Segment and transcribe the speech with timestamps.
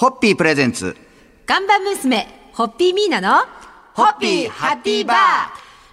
[0.00, 0.96] ホッピープレゼンツ。
[1.44, 3.44] 看板娘、ホッピーミーナの、
[3.92, 5.16] ホッピーハッピーバー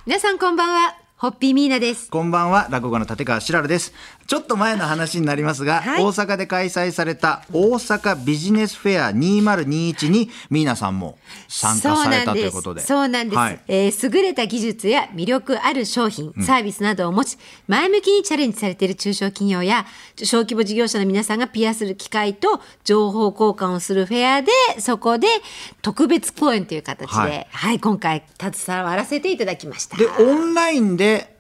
[0.06, 2.10] 皆さんこんばんは、ホッピーミーナです。
[2.10, 3.94] こんばんは、落語家の立川しらるです。
[4.28, 11.18] ちょっと前の話になりますが、はい大阪で開催された大阪ビジネスフェア2021にミーナさんも
[11.48, 12.82] 参加されたということで。
[12.82, 13.38] そうなんです。
[13.38, 19.86] はいえー優れた技術や魅力ある商品、サービスなどを持ち、前向きにチャレンジされている中小企業や
[20.24, 25.28] 小規模事業者の皆さんが PR する機会と情報交換をするフェアで、そこで
[25.82, 29.98] 特別講演という形で、ははいい、今回携わらせていただきました。
[29.98, 31.37] で、オンラインで、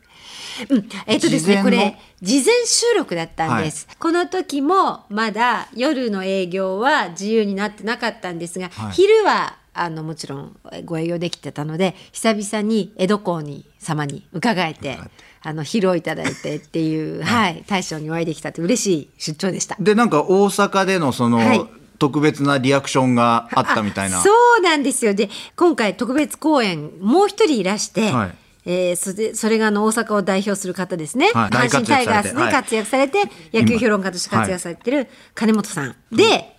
[1.05, 8.91] えっとですね、これ事前収録だったんです、この時もまだ夜の営業は自由になってなかったんですが、はい。
[8.93, 14.97] 昼はあのもちろんご営業できてたので久々に江戸公に様に伺えて
[15.43, 19.75] あの披露いただいてっていう、はい、大将にお会いできたって嬉しい出張でした。
[19.79, 21.61] で、なんか大阪でのその、はい。
[21.99, 24.21] 特別なリアクションがあったみたいな。
[24.21, 24.29] そ
[24.59, 25.15] うなんですよ。
[25.15, 28.35] で今回特別公演もう一人いらして、はい
[28.69, 31.49] えーそれそれがあの大阪を代表する方ですね、はい。
[31.49, 33.23] 阪神タイガースで大活躍されて、
[33.53, 36.57] 野球評論家として活躍されてる金本さん、で、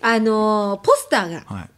[0.00, 1.70] あのーポスターが、はい。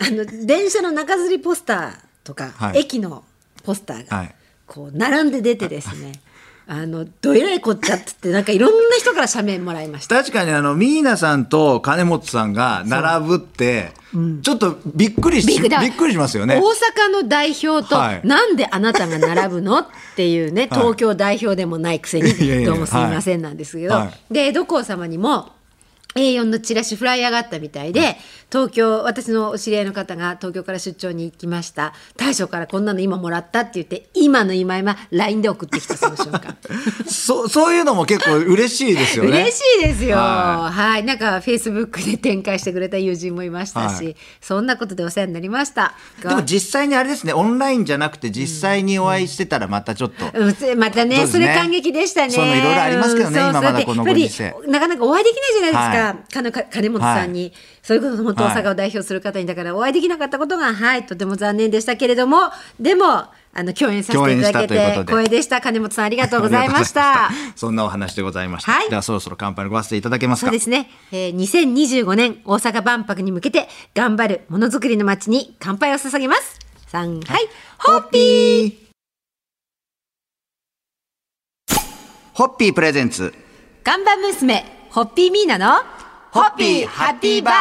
[0.00, 2.80] あの電車の中吊りポスターとか、はい。
[2.80, 3.24] 駅の
[3.62, 4.34] ポスターが、はい。
[4.66, 6.12] こう並んで出てですね
[6.66, 10.16] あのどえらいこっちゃってなんかいろんな人から写メもらいました。
[10.16, 13.92] 確かにあの、ミーナさんと金本さんが並ぶって、
[14.42, 16.56] ちょっとびっくりし、びっだくりしますよね。
[16.56, 18.20] 大阪の代表と、はい。
[18.24, 20.80] なんであなたが並ぶのっていうね、 はい。
[20.80, 24.06] 東京代表でもないくせに、どうもすみませんなんですけど、はい。
[24.06, 25.52] はいで江戸公様にも
[26.14, 28.16] A4 のチラシフライヤーがあったみたいで
[28.50, 36.56] 東京私のお知り合いの方が東京から出張に行きました大将からこんなの今もらったって言って今の今今 LINE で送ってきたその瞬間
[37.06, 39.30] そそういうのも結構嬉しいですよね。
[39.30, 40.16] 嬉しいですよ。
[40.16, 45.94] ははい、なんかフェイスブックで展開してくれた友人もいましたし、はいそんなことでお世話になりました。
[46.22, 50.26] でも実際にあれですね、オンラインじゃなくて実際にお会いしてたらまたちょっと。
[50.32, 52.30] うんまたねねそれ感激でしたね。
[52.30, 56.03] そういうのいろいろありますけどねうん今まだこのご時世なかなかお会いできないじゃないですか。
[56.03, 63.06] はかのか金本さんに、そういうこと本当大阪を代表する方にだからお会いできなかったことがはいとても残念でしたけれども、でも
[63.56, 65.60] あの共演させていただけて光栄でした。
[65.60, 67.28] 金本さんありがとうございました。
[67.28, 68.72] ましたそんなお話でございました。
[68.72, 70.48] はいではそろそろ乾杯のごわせていただけますか。
[70.48, 76.58] そうですね、えー、2025年大阪万博に向けて頑張るものづくりの街に乾杯を捧げます。
[76.88, 77.48] さんはい、
[77.78, 78.84] ホッピーー。
[82.34, 83.32] ホッピープレゼンツ。
[83.84, 84.64] 看板娘、
[84.94, 85.82] ホッピーミーナの、
[86.30, 87.54] ホッピーハッピーバー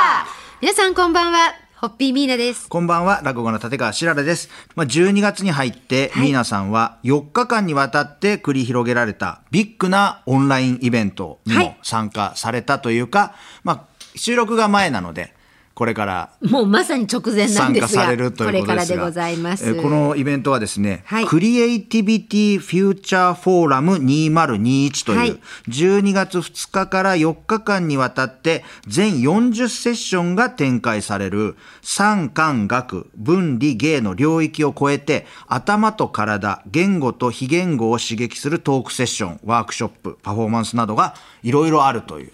[0.62, 2.70] 皆さんこんばんは、ホッピーミーナです。
[2.70, 4.52] こんばんは、落語家の立川しららです。
[4.76, 13.34] まあ、12月に入って、ミーナさんは4日間にわたって繰り広げられたビッグなオンラインイベントにもはい参加されたというか、
[13.64, 15.34] まあ、収録が前なので、
[15.76, 18.66] これからもうまさに直前なん参ですが、加されるということですが。
[18.66, 19.68] これからでございます。
[19.68, 21.26] えーこのイベントはですね、はい。
[21.26, 25.40] クリエイティビティフューチャーフォーラム2021という、はい。
[25.70, 42.32] 12月2日から4日間にわたって全40セッションが展開される産官学分理芸の領域を超えて頭と体言語と非言語を刺激するトークセッションワークショップパフォーマンスなどがいろいろあるという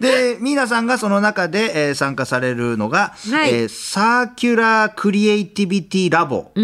[0.00, 3.54] で、ミーナさんがその中で、えー参加されるのが、はい。
[3.54, 6.60] えーサーキュラークリエイティビティラボ、え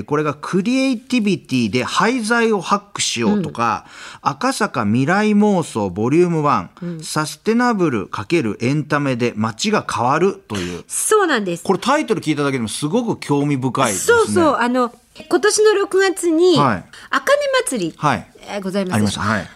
[0.00, 3.86] ーこれがクリエイティビティで廃材をハックしようとか、
[4.20, 11.64] 赤坂未来妄想ボリューム1、サステナブル×エンタメで街が変わるという、そうなんです。
[11.64, 14.18] これタイトル聞いただけでもすごく興味深いですね。
[14.18, 14.92] そうそう、あの、
[15.28, 16.84] 今年の6月に、はい。
[17.10, 18.26] あかね祭り、はい。
[18.48, 18.94] えーございます。
[18.94, 19.14] ありまし。
[19.14, 19.20] た。
[19.20, 19.48] ょはい。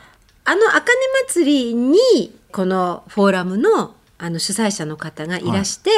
[0.49, 0.85] あのあかね
[1.29, 1.99] 祭りに
[2.57, 5.91] このフォーラムのあの主催者の方がいらして、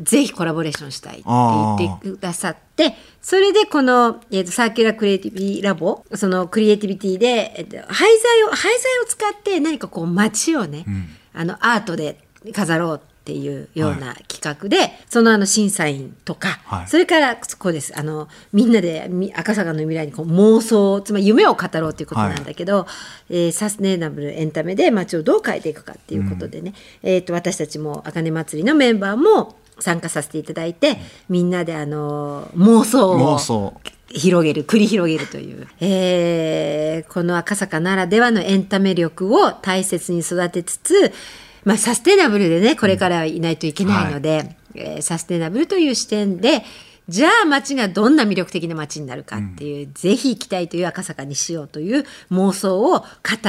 [0.00, 10.84] ぜひコラボレーションしたいって言ってくださってそれでこの、えー、とサーキュラークリエイティビティラボそのクリエイティビティで、えーと廃材を廃材を使って何かこう街をね、
[11.32, 12.20] あのアートで
[12.54, 16.88] 飾ろうっていうような企画で、そのあの審査員とか、はい。
[16.88, 17.92] それからこうです。
[17.96, 22.86] あのみんなでみ赤坂の未来にこう妄想つまり夢を語ろうということなんだけど、
[23.28, 26.72] えーサステナブルエンタメで街をどう変えていくかっていうことでね、
[27.02, 30.96] えー、と私たちもあかね祭りのメンバーも参加させていただいて
[31.28, 33.80] みんなであの妄想を妄想。
[34.12, 41.12] 広げる繰り広げるという、えーこの赤坂ならではのエンタメ力を大切に育てつつ、
[41.64, 46.62] まあ、サステナブルでねこれからはいないといけないので、えーサステナブルという視点で
[47.10, 53.04] じゃあ街がどんな魅力的な街になるかっていう、ぜひ行きたいという赤坂にしようという妄想を語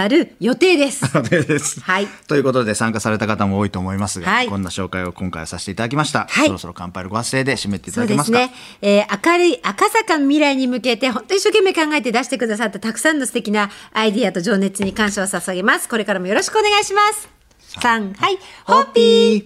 [0.09, 1.05] る予定です。
[1.29, 1.79] です。
[1.79, 2.07] はい。
[2.27, 4.47] ということで参加された方も多いと思いますが、はい。
[4.47, 6.25] こんな紹介を今回はさせていただきました。
[6.27, 6.47] はい。
[6.47, 8.39] そろそろ乾杯のご発声で締めていたそうだけますか。
[8.39, 15.87] ですね、えー明るい赤坂の未来に向けて本当に一生懸命考えて出してくださったたくさんの素敵なアイディアと情熱に感謝を捧げます。
[15.87, 17.40] これからもよろしくお願いします
[17.79, 18.37] 3はい。
[18.65, 19.41] ホッピー。
[19.41, 19.45] ー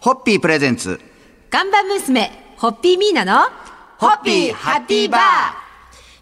[0.00, 1.00] ホッピープレゼンツ。
[1.50, 3.50] 看板娘ホッピーミーナの
[3.98, 5.20] ホッピーハッピーバー。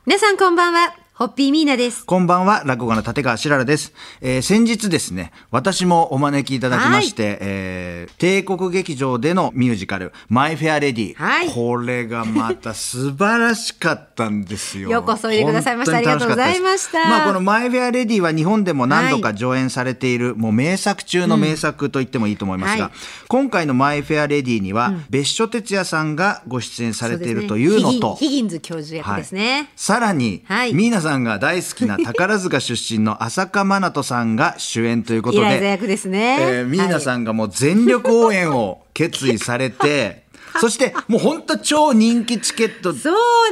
[0.06, 2.06] 皆さんこんばんはホッピーミーナです。
[2.06, 3.92] こんばんは、落語家の立川しららです。
[4.22, 11.14] えー先日ですね、私もお招きいただきまして、えー帝国劇場でのミュージカル、マイ・フェア・レディ。
[11.14, 11.50] はい。
[11.50, 14.88] これがまた素晴らしかったんですよ。
[14.88, 15.98] ようこそおいでくださいました。
[15.98, 17.06] ありがとうございました。
[17.06, 22.92] まあ、このマイ・フェア・レディは日本でも何度か上演されている、もう名作中の名作と言ってもいいと思いますが、はい。
[23.28, 29.68] 今回のマイ・フェア・レディには、別所哲也さんがご出演されているというのと、ヒギンヒギンズ教授役ですね、はい。
[29.76, 30.72] さらに、はい。
[30.72, 40.24] ミーナさんが大好きな宝塚出身の浅香真奈さんが主演ということイライ役ですね、えーミーナさんがもう全力応援を決意されて、
[40.60, 42.92] そしてもう本当超人気チケット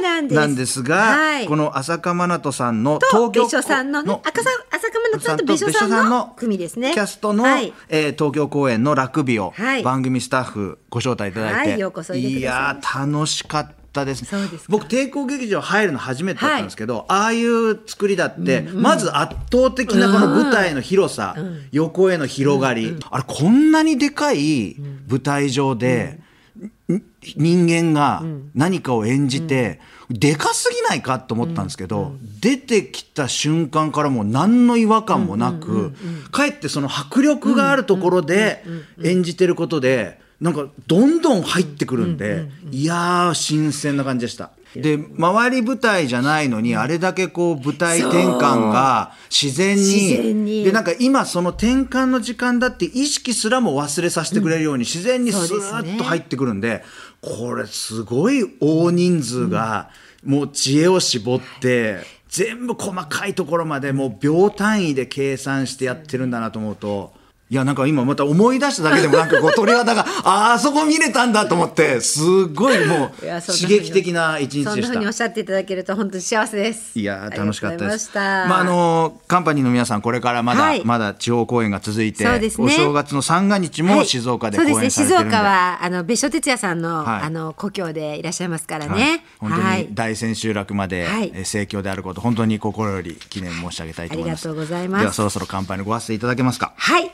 [0.01, 0.83] なんです。
[0.83, 1.47] が、はい。
[1.47, 6.93] この浅香真奈さんのと東京別所さんのね赤さ浅香真奈さんと別所さんの組ですね。
[6.93, 7.73] キャストの、はい。
[7.89, 9.83] えー東京公演の楽日をはい。
[9.83, 14.63] 番組スタッフご招待いただいて、はいようこそおいやー楽しかったですそうですか。
[14.69, 21.35] 僕帝国劇場入るの初めてだったんですけど、ああいう作りだって、まず圧倒的なこの舞台の広さ、
[21.71, 24.75] 横への広がり、あれこんなにでかい
[25.07, 27.03] 舞台上で、ん。
[27.37, 28.23] 人間が
[28.55, 35.93] 何かを演じて、でかすぎないかと思ったんですけど、出てきた瞬間からもう何の違和感もなく、
[36.31, 38.63] かえってその迫力があるところで
[39.03, 44.51] 演じてることで、なんかどんどん入ってくるんで、いやー新鮮な感じでした。
[44.75, 50.63] で周り舞台じゃないのに、あれだけこう舞台転換が自然に自然に。
[50.63, 56.83] でなんか今その転換の時間だって意識すらも忘れさせてくれるように自然にスーッと入ってくるんで
[57.21, 59.89] これすごい大人数が
[60.23, 61.97] もう知恵を絞って
[62.29, 67.18] 全部細かいところまでもう秒単位で計算してやってるんだなと思うと。
[67.51, 73.11] いやなんか今また思い出しただけでもなんかこう鳥肌が あーあそこ見れたんだと思ってすごいもう
[73.41, 74.89] 刺激的な一日そんでした。
[74.89, 76.91] なふうにおっしゃっていただけると本当に幸せです。
[76.93, 78.11] いやー楽しかったです。
[78.13, 80.85] まああのカンパニーの皆さんこれからまだ、はい。
[80.85, 82.65] まだ地方公演が続いて、そうですね。
[82.67, 84.85] お正月の三が日も静岡で公そうですね。
[84.85, 87.21] 演されてるんで、静岡はあの別所哲也さんの、はい。
[87.23, 88.99] あの故郷でいらっしゃいますからはい。
[88.99, 89.25] ね。
[89.39, 91.07] 本当に大千秋楽まで、
[91.45, 94.47] 盛況であること本当に心より記念申し上げたいと思います。
[94.47, 95.01] ありがとうございます。
[95.01, 96.73] ではそろそろ乾杯のご発声いただけますか。
[96.77, 97.09] はい。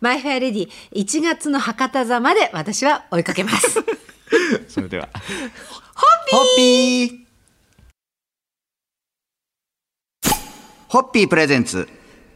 [0.00, 3.84] マイフェアレディ1月の博多座まで私は追いかけます。
[4.68, 5.08] それでは。
[6.30, 7.18] ホッピー！
[10.88, 11.28] ホッピー！
[11.28, 11.88] プレゼンツ。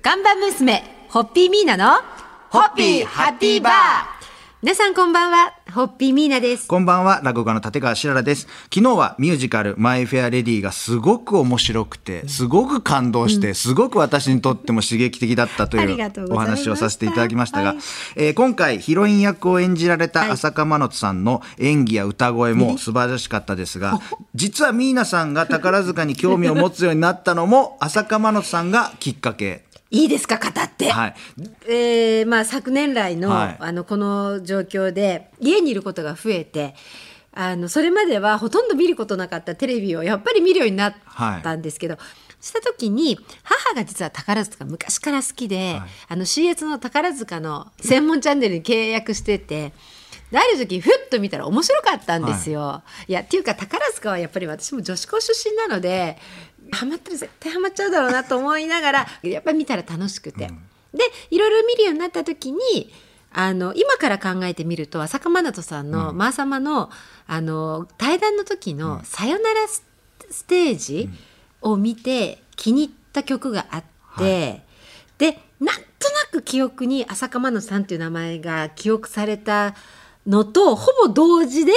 [0.03, 1.95] 看板娘ホッピーミーナの
[2.51, 4.16] ホッピーハッピーバー
[4.67, 6.67] 皆さんこんばんはホッピーミーナです。
[6.67, 8.49] こんばんは、落語家の立川しららです。
[8.75, 17.77] 昨日はミュージカル、マイ・フェア・レディがすごく面白くて、すごく感動して、すごく私にとっても刺激的だったとあいうおりがとうございました話をさせていただきましたが、はい
[18.17, 24.01] えー今回ヒロイン役を演じられたはい浅香真奈さんの演技や歌声も素晴らしかったですが、
[24.35, 29.66] 実はミーナさんが宝塚に興味を持つようになったのも、浅香真奈さんがきっかけ。
[29.91, 30.91] いいですか語って。
[30.91, 31.15] はい。
[31.69, 36.75] えーまあ、昨年来の,、はいあのこの状況で家にいることが増えて
[37.33, 40.95] あのそれまではほとんど見ることなかったテレビをやっぱり見るようになっ
[41.43, 41.99] たんですけど、
[42.41, 49.73] した時に母が実は宝塚昔から好きで、あの CS の宝塚の専門チャンネルに契約してて。
[50.31, 52.83] である時ふっと見たら面白かったんですよ。
[53.07, 56.19] い、やっていうか宝塚はやっぱり私も女子校出身なので
[56.73, 62.59] ハマったら絶対ハマっちゃうだろうなと思いながらやっぱり見たら楽しくて、でいろいろ見るようになった時に
[63.33, 66.91] あの今から考えてみると浅香真奈さんの「マー様の」
[67.29, 69.85] あの対談の時の「さよならス
[70.31, 71.11] ステージ」
[71.61, 73.85] を見て気に入った曲があっ
[74.19, 74.63] て、
[75.19, 75.87] でなんとな
[76.33, 79.75] く記憶に浅香真奈さんっていう名前が記憶された
[80.27, 81.73] のとほぼ同時で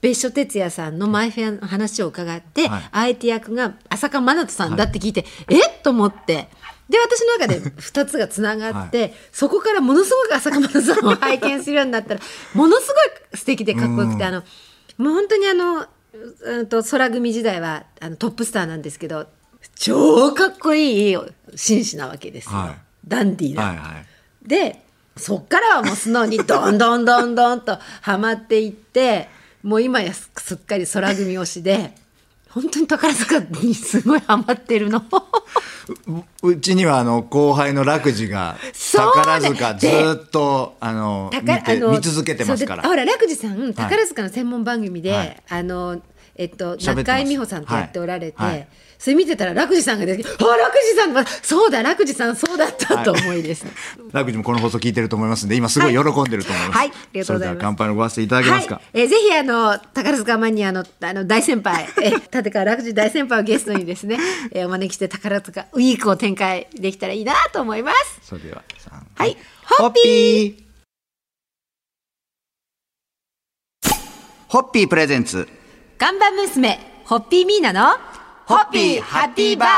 [0.00, 2.82] 別所哲也さんのマイフェアの話を伺って、はい。
[2.92, 5.58] 相手役が浅香真奈さんだって聞いて、え？
[5.58, 6.48] っと思って。
[6.88, 12.20] で私の中で2つがつながって、そこからものすごく浅香真奈さんを拝見するようになったら
[12.54, 14.42] ものすごい素敵でかっこよくて、あの
[14.98, 15.86] もう本当にあの
[16.42, 19.28] うんと空組時代はあのトップスターなんですけど
[19.76, 21.18] 超かっこいい
[21.54, 22.78] 紳士なわけですよ、はい。
[23.06, 23.62] ダンディーな。
[23.62, 23.92] はいは
[24.44, 24.48] い。
[24.48, 24.82] で
[25.16, 29.28] そっからはもう素直にどんどんどんどんとハマっていって
[29.62, 31.94] もう今やすすっかり空組推しで
[32.48, 35.02] 本当に宝塚にすごいハマってるの。
[36.42, 38.56] うちにはあの後輩の楽寺が
[38.96, 39.86] 宝ね塚ず
[40.26, 42.82] っとあの見て見続けてますから。
[42.82, 45.42] ほら楽寺さん宝塚の専門番組で、はい。
[45.48, 46.02] あの
[46.40, 48.52] えっと中井美穂さんとやっておられて、はい。
[48.52, 48.68] はい。
[48.98, 53.64] それ見てたら楽寺さんが出てきて「あ楽寺さんだそうだ楽寺さんそうだった」と思いです、
[54.12, 57.26] 楽寺もこの放送聞いてると思いますんで今すごい喜んでると思います、はいはいありがとうございます。
[57.26, 64.18] それでは乾杯のご発声いただけますか、はい、えーぜひあの宝塚マニアのあの大先輩、 えー立川楽寺大先輩をゲストにですね、
[64.52, 68.20] えーお招きして宝塚ウィークを展開できたらいいなと思います。
[68.22, 69.36] それでは三はい、
[69.78, 70.70] ホッピー。
[74.48, 75.48] ホッピープレゼンツ
[76.00, 77.90] 看板娘ホッピーミーナの
[78.46, 79.68] ホッピーハッピーバー。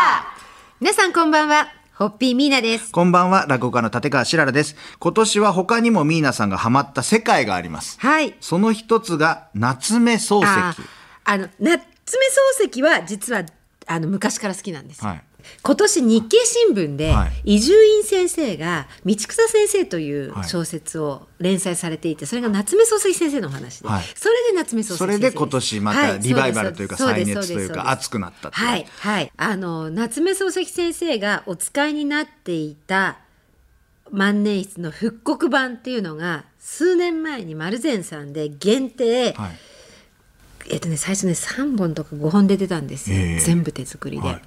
[0.78, 2.92] 皆さんこんばんはホッピーミーナです。
[2.92, 4.76] こんばんは落語家の立川しららです。
[5.00, 7.98] 今年は他にもミーナさんがハマった世界があります。
[7.98, 8.36] はい。
[8.38, 10.46] その一つが夏目漱石。
[10.46, 10.76] あ
[11.24, 11.82] あの夏
[12.16, 12.26] 目
[12.62, 13.44] 漱石は実は
[13.88, 15.22] あの昔から好きなんですよ、はい
[15.62, 20.48] 今年日経新聞では伊集院先生が「道草先生」というはい。
[20.52, 24.04] 小説を連載されていてそれが夏目漱石先生のお話で、はい。
[24.14, 29.32] それで夏目漱石先生それで今年またリバイバルというか再熱というか熱くなったはいはい。
[29.36, 33.18] あの夏目漱石先生がお使いになっていた
[34.10, 39.50] 万年筆の復刻版っていうのが数年前に丸善さんで限定、はい。
[40.70, 43.38] えっとね最初ね3本とか5本で出たんですよ、ええ。
[43.40, 44.28] 全部手作りで。
[44.28, 44.42] はい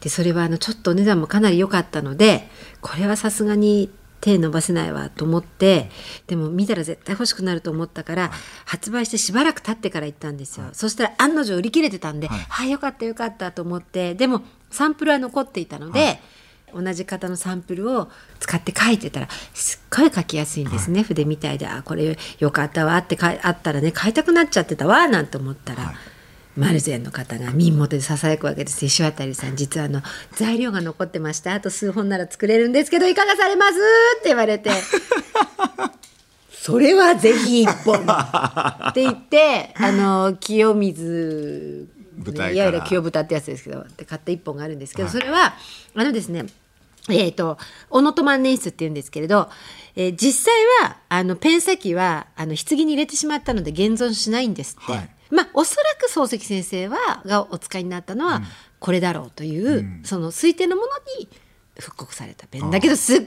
[0.00, 2.48] でそれはあのちょっとお値段もかなり良かったので
[2.80, 3.90] これはさすがに
[4.20, 5.90] 手伸ばせないわと思って
[6.26, 8.32] でも見たら絶対欲しくなると思ったから、
[8.64, 12.40] 発売してしばらく経ってから行ったんですよ、そしたら案の定売り切れてたんで、はい。
[12.40, 16.20] ああよかったよかったと思ってでもサンプルは残っていたので、
[16.74, 25.94] 同じ型のサンプルを使って書いてたらすっごい書きやすいんですね、筆みたいであこれよかったわってかあったらね買いたくなっちゃってたわなんて思ったら、
[26.58, 33.74] マルゼンの方が民元でささやくわけです石渡さん実はあの材料が残ってましたあと数本なら作れるんですけどいかがされます？
[34.18, 34.70] って言われて。
[36.50, 37.94] それはぜひ一本。
[38.00, 41.86] って言ってあの清水
[42.26, 45.12] いわゆる清豚ってやつですけどで買った一本があるんですけど、はい。
[45.12, 45.54] それは
[45.94, 46.44] あのですね
[47.08, 47.56] えー、と
[47.88, 49.48] 小野と万年筆っていうんですけれど、
[49.94, 58.42] えー実際はあのペン先はあの棺に入れてしまったので現存しないんですって、はいまあおそらく漱石先生はがお使いになったのは
[58.78, 60.88] これだろうという、その推定のもの
[61.20, 61.28] に
[61.78, 63.22] 復刻されたペンだけどすっ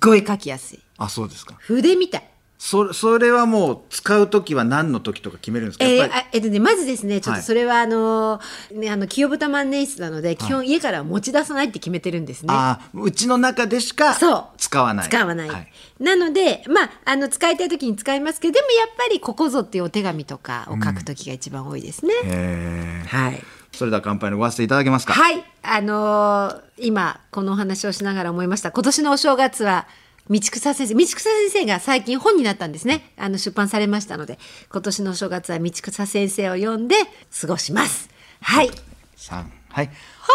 [0.00, 0.80] ごい書きやすい。
[0.98, 1.54] あそうですか。
[1.60, 2.30] 筆みたい。
[2.58, 5.84] そそれはもう使う時は何の時とか決めるんですか？
[5.84, 12.48] えーえっとね、まずですねちょっはいとそれはあのーね、あの清豚万年筆なので基本家からは持ち出さないって決めてるんですね。
[12.50, 14.44] あーうちの中でしかそう。
[14.58, 15.08] 使わない。
[15.08, 15.72] 使わない、はい。
[16.00, 22.12] なのでまああの使いたい時に使いますけどでもやっぱりここぞっていうお手紙とかを書く時が一番多いですね。
[22.24, 23.06] へー。
[23.06, 23.42] はい。
[23.72, 25.12] それでは乾杯のごわせていただけますか？
[25.12, 25.44] はい。
[25.62, 28.72] あのー今このお話をしながら思いました。
[28.72, 29.86] 今年のお正月は
[30.30, 33.12] 道草先生道草先生が最近本になったんですね。
[33.16, 34.38] あの出版されましたので
[34.70, 36.96] 今年のお正月は道草先生を読んで
[37.40, 38.08] 過ごします。
[38.40, 38.70] はい。
[39.16, 39.90] 三はい。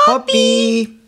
[0.08, 1.03] ホッピー